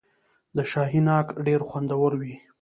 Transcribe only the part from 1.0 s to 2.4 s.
ناک ډیر خوندور وي.